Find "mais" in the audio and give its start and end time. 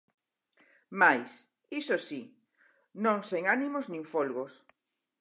1.01-1.29